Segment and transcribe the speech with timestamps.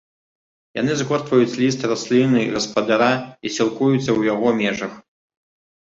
[0.79, 4.93] Яны згортваюць ліст расліны-гаспадара і сілкуюцца ў яго межах.